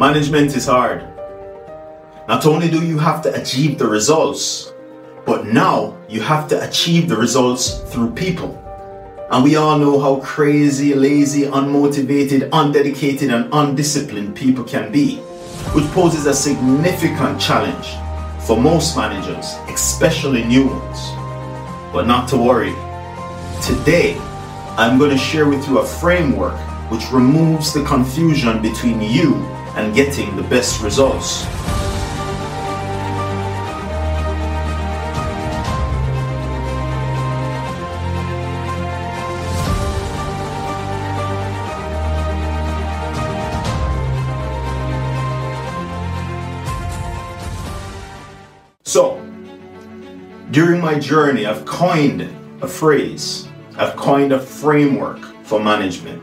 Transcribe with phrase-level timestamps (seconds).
[0.00, 1.06] Management is hard.
[2.26, 4.72] Not only do you have to achieve the results,
[5.26, 8.56] but now you have to achieve the results through people.
[9.30, 15.16] And we all know how crazy, lazy, unmotivated, undedicated, and undisciplined people can be,
[15.74, 17.88] which poses a significant challenge
[18.46, 20.98] for most managers, especially new ones.
[21.92, 22.72] But not to worry.
[23.62, 24.16] Today,
[24.78, 26.58] I'm going to share with you a framework
[26.90, 29.46] which removes the confusion between you
[29.76, 31.46] and getting the best results.
[48.90, 49.24] So,
[50.50, 52.22] during my journey, I've coined
[52.60, 56.20] a phrase, I've coined a framework for management,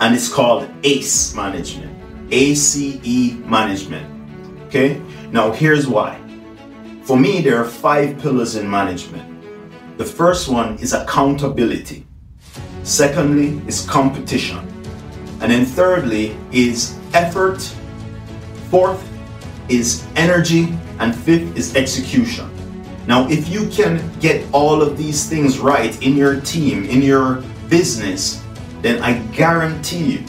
[0.00, 1.91] and it's called ACE management.
[2.32, 4.08] ACE management.
[4.66, 5.00] Okay?
[5.30, 6.18] Now, here's why.
[7.02, 9.28] For me, there are five pillars in management.
[9.98, 12.06] The first one is accountability,
[12.82, 14.58] secondly, is competition,
[15.40, 17.60] and then thirdly, is effort,
[18.70, 19.06] fourth,
[19.68, 22.48] is energy, and fifth is execution.
[23.06, 27.42] Now, if you can get all of these things right in your team, in your
[27.68, 28.42] business,
[28.80, 30.24] then I guarantee you,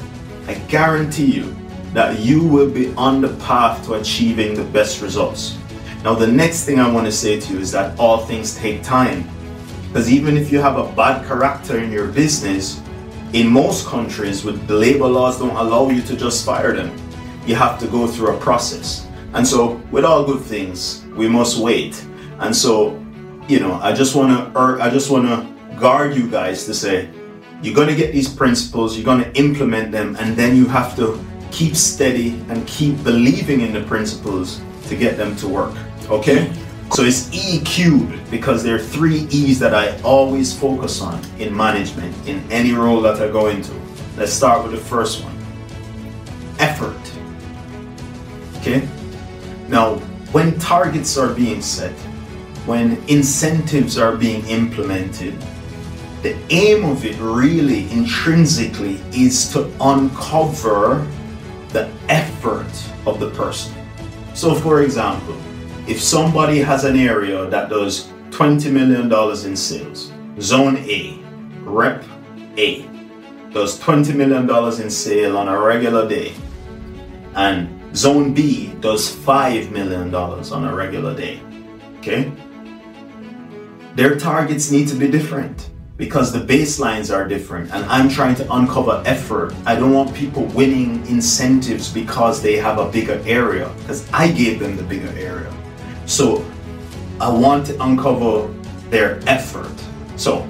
[0.47, 1.55] I guarantee you
[1.93, 5.57] that you will be on the path to achieving the best results.
[6.03, 8.83] Now, the next thing I want to say to you is that all things take
[8.83, 9.29] time.
[9.87, 12.81] Because even if you have a bad character in your business,
[13.33, 16.95] in most countries, with the labor laws don't allow you to just fire them.
[17.45, 19.07] You have to go through a process.
[19.33, 22.03] And so, with all good things, we must wait.
[22.39, 23.03] And so,
[23.47, 27.09] you know, I just want to, I just want to guard you guys to say,
[27.61, 30.95] you're going to get these principles, you're going to implement them, and then you have
[30.97, 31.19] to
[31.53, 35.73] keep steady and keep believing in the principles to get them to work.
[36.09, 36.51] Okay?
[36.91, 41.55] So it's E cubed because there are three E's that I always focus on in
[41.55, 43.73] management, in any role that I go into.
[44.17, 45.33] Let's start with the first one
[46.59, 46.99] effort.
[48.57, 48.87] Okay?
[49.69, 49.95] Now,
[50.33, 51.93] when targets are being set,
[52.65, 55.39] when incentives are being implemented,
[56.21, 61.05] the aim of it really intrinsically is to uncover
[61.73, 62.71] the effort
[63.05, 63.73] of the person.
[64.33, 65.37] So, for example,
[65.87, 69.11] if somebody has an area that does $20 million
[69.45, 71.19] in sales, zone A,
[71.63, 72.03] rep
[72.57, 72.87] A,
[73.51, 74.49] does $20 million
[74.81, 76.33] in sale on a regular day,
[77.35, 81.39] and Zone B does $5 million on a regular day.
[81.99, 82.31] Okay?
[83.95, 85.69] Their targets need to be different
[86.03, 89.53] because the baselines are different and I'm trying to uncover effort.
[89.65, 94.59] I don't want people winning incentives because they have a bigger area because I gave
[94.59, 95.51] them the bigger area.
[96.05, 96.45] So
[97.21, 98.53] I want to uncover
[98.89, 99.71] their effort.
[100.17, 100.45] So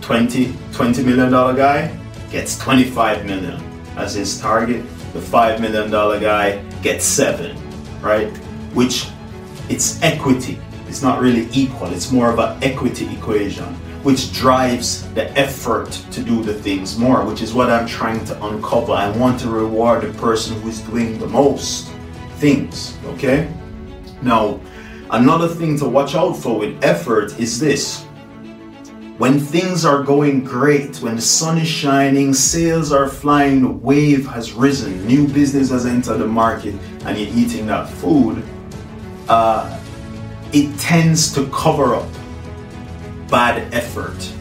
[0.00, 1.94] 20 20 million dollar guy
[2.30, 3.60] gets 25 million
[3.98, 4.82] as his target.
[5.12, 7.54] The 5 million dollar guy gets 7,
[8.00, 8.28] right?
[8.72, 9.08] Which
[9.68, 10.58] it's equity.
[10.88, 11.92] It's not really equal.
[11.92, 17.24] It's more of an equity equation which drives the effort to do the things more,
[17.24, 18.92] which is what I'm trying to uncover.
[18.92, 21.90] I want to reward the person who is doing the most
[22.36, 23.52] things, okay?
[24.22, 24.60] Now,
[25.10, 28.04] another thing to watch out for with effort is this.
[29.18, 34.24] When things are going great, when the sun is shining, sales are flying, the wave
[34.28, 38.40] has risen, new business has entered the market, and you're eating that food,
[39.28, 39.80] uh,
[40.52, 42.08] it tends to cover up
[43.28, 44.32] bad effort.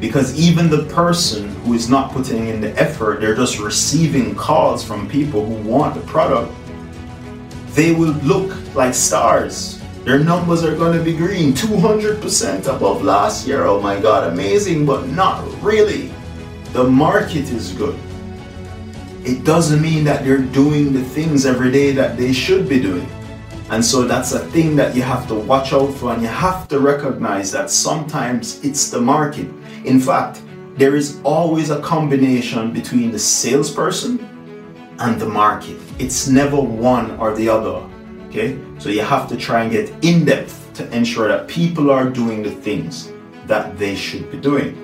[0.00, 4.84] Because even the person who is not putting in the effort, they're just receiving calls
[4.84, 6.52] from people who want the product,
[7.68, 9.80] they will look like stars.
[10.04, 13.64] Their numbers are going to be green, 200% above last year.
[13.64, 16.12] Oh my God, amazing, but not really.
[16.72, 17.98] The market is good.
[19.24, 23.08] It doesn't mean that they're doing the things every day that they should be doing.
[23.70, 26.68] And so that's a thing that you have to watch out for, and you have
[26.68, 29.48] to recognize that sometimes it's the market.
[29.84, 30.42] In fact,
[30.76, 34.18] there is always a combination between the salesperson
[34.98, 35.78] and the market.
[35.98, 37.88] It's never one or the other.
[38.28, 38.58] Okay?
[38.78, 42.42] So you have to try and get in depth to ensure that people are doing
[42.42, 43.12] the things
[43.46, 44.76] that they should be doing.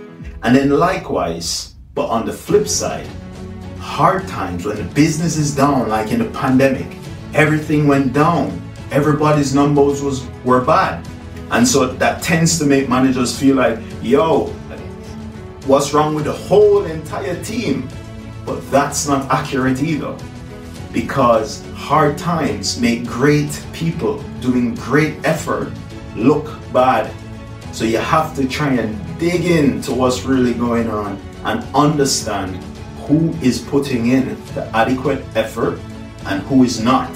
[0.43, 3.06] And then likewise, but on the flip side,
[3.79, 6.97] hard times when the business is down, like in the pandemic,
[7.35, 8.61] everything went down
[8.91, 11.07] everybody's numbers was were bad.
[11.51, 14.47] And so that tends to make managers feel like, yo,
[15.67, 17.89] what's wrong with the whole entire team?
[18.47, 20.17] But that's not accurate either.
[20.93, 25.73] because hard times make great people doing great effort
[26.17, 27.13] look bad.
[27.73, 32.57] So you have to try and dig into what's really going on and understand
[33.07, 35.79] who is putting in the adequate effort
[36.27, 37.11] and who is not.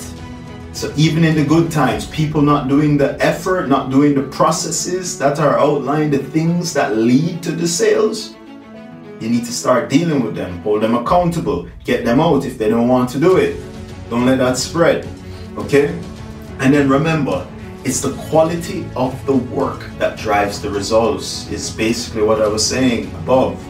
[0.74, 5.16] So even in the good times, people not doing the effort, not doing the processes
[5.20, 8.34] that are outlined, the things that lead to the sales,
[9.20, 12.68] you need to start dealing with them, hold them accountable, get them out if they
[12.68, 13.56] don't want to do it.
[14.10, 15.08] Don't let that spread.
[15.56, 15.96] Okay?
[16.58, 17.46] And then remember,
[17.84, 22.66] it's the quality of the work that drives the results, is basically what I was
[22.66, 23.64] saying above.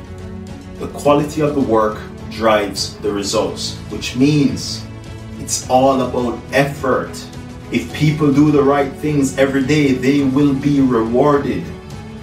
[0.79, 2.00] The quality of the work
[2.31, 4.87] drives the results, which means
[5.44, 7.12] it's all about effort.
[7.70, 11.62] If people do the right things every day, they will be rewarded.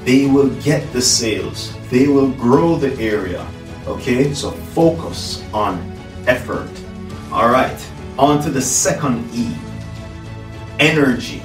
[0.06, 1.78] They will get the sales.
[1.92, 3.46] They will grow the area.
[3.86, 5.78] Okay, so focus on
[6.26, 6.68] effort.
[7.32, 7.78] All right,
[8.18, 9.54] on to the second E
[10.80, 11.44] energy.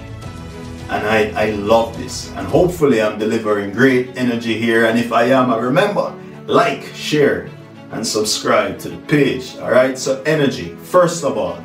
[0.88, 2.32] And I, I love this.
[2.36, 4.86] And hopefully, I'm delivering great energy here.
[4.86, 6.14] And if I am, I remember
[6.46, 7.50] like, share,
[7.90, 9.58] and subscribe to the page.
[9.58, 11.60] All right, so energy, first of all,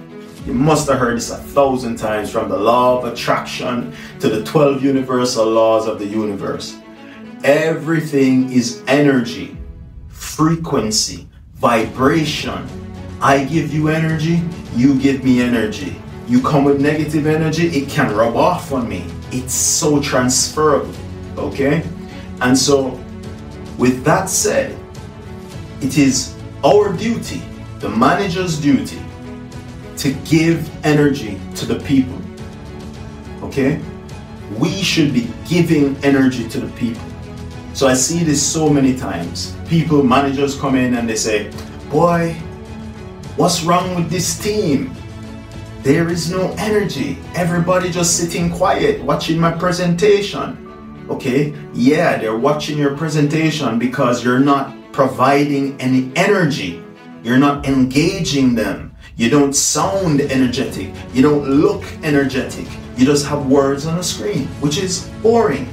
[0.45, 4.43] you must have heard this a thousand times from the law of attraction to the
[4.43, 6.77] 12 universal laws of the universe.
[7.43, 9.55] Everything is energy,
[10.09, 12.67] frequency, vibration.
[13.21, 14.41] I give you energy,
[14.75, 15.95] you give me energy.
[16.27, 19.05] You come with negative energy, it can rub off on me.
[19.31, 20.93] It's so transferable,
[21.38, 21.88] okay?
[22.41, 22.99] And so,
[23.77, 24.77] with that said,
[25.81, 27.41] it is our duty,
[27.79, 28.99] the manager's duty,
[30.01, 32.19] to give energy to the people,
[33.44, 33.80] okay?
[34.57, 37.03] We should be giving energy to the people.
[37.75, 39.56] So I see this so many times.
[39.68, 41.51] People, managers come in and they say,
[41.92, 42.33] Boy,
[43.36, 44.92] what's wrong with this team?
[45.83, 47.19] There is no energy.
[47.36, 51.06] Everybody just sitting quiet, watching my presentation.
[51.12, 56.83] Okay, yeah, they're watching your presentation because you're not providing any energy.
[57.24, 58.90] You're not engaging them.
[59.17, 60.93] You don't sound energetic.
[61.13, 62.67] You don't look energetic.
[62.97, 65.67] You just have words on a screen, which is boring,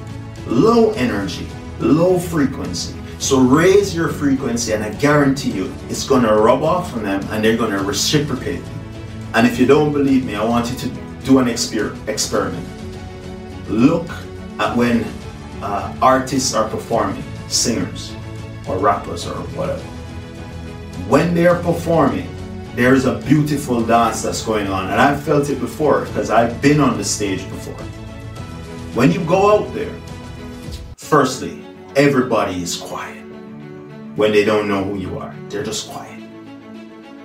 [0.47, 1.47] low energy
[1.81, 2.95] low frequency.
[3.19, 7.21] So raise your frequency, and I guarantee you it's going to rub off on them
[7.31, 8.63] and they're going to reciprocate.
[9.35, 10.89] And if you don't believe me, I want you to
[11.25, 12.67] do an exper- experiment.
[13.69, 14.09] Look
[14.59, 15.05] at when
[15.61, 18.15] uh, artists are performing, singers
[18.69, 19.83] or rappers or whatever.
[21.09, 22.29] When they're performing,
[22.79, 26.63] there is a beautiful dance that's going on, and I've felt it before because I've
[26.63, 27.75] been on the stage before.
[28.95, 29.93] When you go out there,
[30.97, 31.61] firstly,
[31.97, 33.25] everybody is quiet
[34.15, 35.35] when they don't know who you are.
[35.49, 36.23] They're just quiet.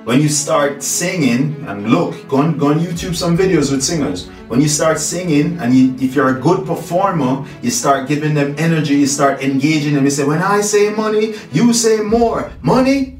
[0.05, 4.29] When you start singing, and look, go on, go on YouTube some videos with singers.
[4.47, 8.55] When you start singing, and you, if you're a good performer, you start giving them
[8.57, 10.03] energy, you start engaging them.
[10.03, 12.51] You say, When I say money, you say more.
[12.63, 13.12] Money?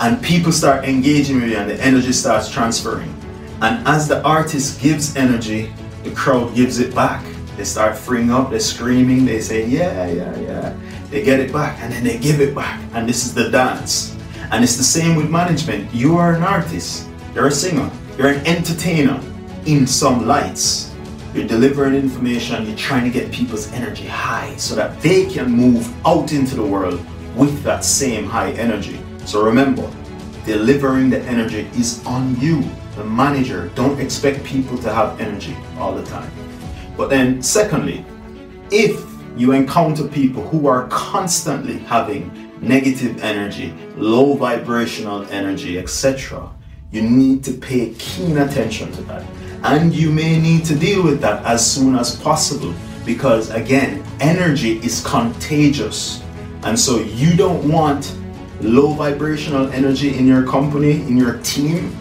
[0.00, 3.14] And people start engaging with you, and the energy starts transferring.
[3.62, 7.24] And as the artist gives energy, the crowd gives it back.
[7.56, 10.76] They start freeing up, they're screaming, they say, yeah, yeah, yeah.
[11.10, 12.80] They get it back and then they give it back.
[12.92, 14.16] And this is the dance.
[14.50, 15.94] And it's the same with management.
[15.94, 17.88] You are an artist, you're a singer,
[18.18, 19.20] you're an entertainer
[19.66, 20.92] in some lights.
[21.32, 25.88] You're delivering information, you're trying to get people's energy high so that they can move
[26.04, 27.00] out into the world
[27.36, 29.00] with that same high energy.
[29.26, 29.90] So remember,
[30.44, 32.62] delivering the energy is on you,
[32.96, 33.70] the manager.
[33.74, 36.30] Don't expect people to have energy all the time.
[36.96, 38.04] But then, secondly,
[38.70, 39.04] if
[39.36, 46.50] you encounter people who are constantly having negative energy, low vibrational energy, etc.,
[46.92, 49.24] you need to pay keen attention to that.
[49.64, 54.78] And you may need to deal with that as soon as possible because, again, energy
[54.78, 56.22] is contagious.
[56.62, 58.16] And so you don't want
[58.60, 61.96] low vibrational energy in your company, in your team.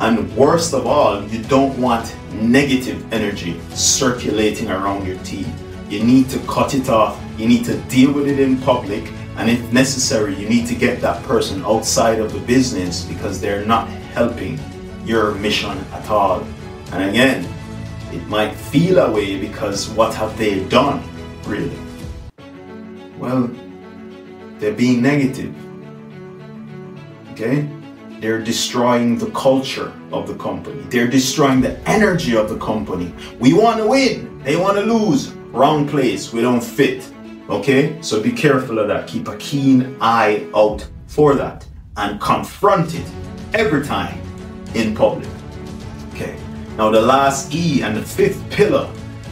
[0.00, 5.46] And worst of all, you don't want negative energy circulating around your team.
[5.88, 7.22] You need to cut it off.
[7.38, 9.04] You need to deal with it in public.
[9.36, 13.64] And if necessary, you need to get that person outside of the business because they're
[13.64, 14.58] not helping
[15.04, 16.46] your mission at all.
[16.92, 17.48] And again,
[18.12, 21.02] it might feel a way because what have they done,
[21.46, 21.78] really?
[23.18, 23.50] Well,
[24.58, 25.54] they're being negative.
[27.42, 27.68] Okay?
[28.20, 30.82] They're destroying the culture of the company.
[30.82, 33.12] They're destroying the energy of the company.
[33.40, 34.38] We want to win.
[34.44, 35.32] They want to lose.
[35.50, 36.32] Wrong place.
[36.32, 37.10] We don't fit.
[37.48, 38.00] Okay?
[38.00, 39.08] So be careful of that.
[39.08, 43.06] Keep a keen eye out for that and confront it
[43.54, 44.20] every time
[44.74, 45.28] in public.
[46.14, 46.38] Okay,
[46.76, 48.88] now the last E and the fifth pillar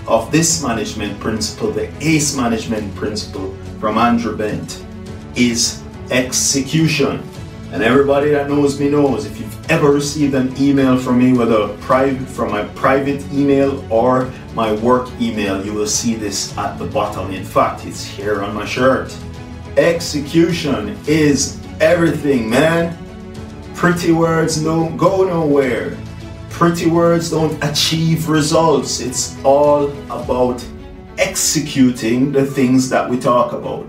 [0.07, 4.85] of this management principle, the ACE management principle from Andrew Bent,
[5.37, 7.23] is execution.
[7.73, 11.69] And everybody that knows me knows if you've ever received an email from me, whether
[11.79, 16.87] private from my private email or my work email, you will see this at the
[16.87, 17.31] bottom.
[17.31, 19.17] In fact, it's here on my shirt.
[19.77, 22.99] Execution is everything, man.
[23.77, 25.97] Pretty words don't go nowhere.
[26.51, 28.99] Pretty words don't achieve results.
[28.99, 30.65] It's all about
[31.19, 33.87] executing the things that we talk about.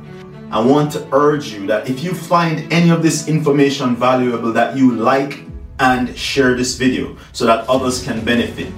[0.52, 4.76] I want to urge you that if you find any of this information valuable that
[4.76, 5.46] you like
[5.80, 8.74] and share this video so that others can benefit.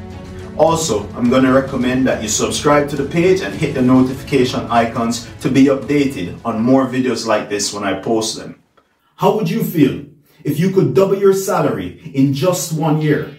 [0.55, 4.61] Also, I'm going to recommend that you subscribe to the page and hit the notification
[4.67, 8.61] icons to be updated on more videos like this when I post them.
[9.15, 10.05] How would you feel
[10.43, 13.35] if you could double your salary in just one year?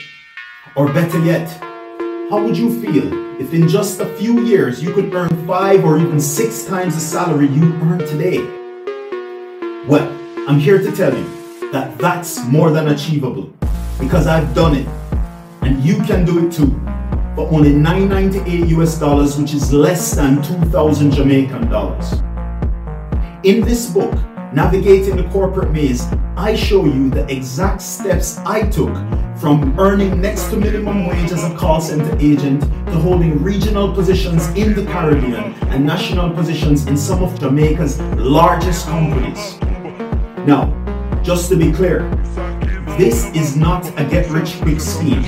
[0.75, 1.49] Or better yet,
[2.31, 5.99] how would you feel if in just a few years you could earn five or
[5.99, 8.39] even six times the salary you earn today?
[9.89, 10.09] Well,
[10.49, 13.53] I'm here to tell you that that's more than achievable
[13.99, 14.87] because I've done it
[15.63, 16.71] and you can do it too
[17.35, 22.13] for only 998 US dollars, which is less than 2,000 Jamaican dollars.
[23.43, 24.15] In this book,
[24.53, 28.95] Navigating the Corporate Maze, I show you the exact steps I took
[29.37, 34.49] from earning next to minimum wage as a call center agent to holding regional positions
[34.51, 39.59] in the Caribbean and national positions in some of Jamaica's largest companies.
[40.47, 40.73] Now,
[41.23, 42.09] just to be clear,
[42.97, 45.23] this is not a get rich quick scheme.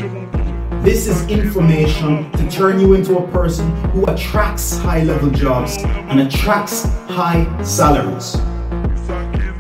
[0.82, 6.20] This is information to turn you into a person who attracts high level jobs and
[6.20, 8.36] attracts high salaries.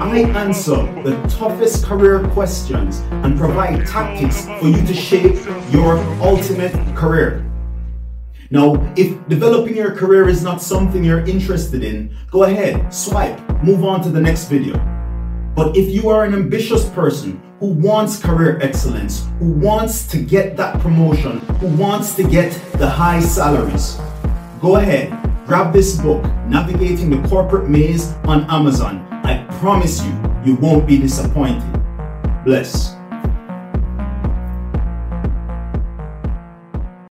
[0.06, 5.34] I answer the toughest career questions and provide tactics for you to shape
[5.72, 7.44] your ultimate career.
[8.50, 13.84] Now, if developing your career is not something you're interested in, go ahead, swipe, move
[13.84, 14.76] on to the next video.
[15.56, 20.56] But if you are an ambitious person who wants career excellence, who wants to get
[20.56, 23.98] that promotion, who wants to get the high salaries,
[24.60, 25.10] go ahead,
[25.46, 29.15] grab this book, Navigating the Corporate Maze on Amazon.
[29.60, 30.12] Promise you,
[30.44, 31.62] you won't be disappointed.
[32.44, 32.95] Bless.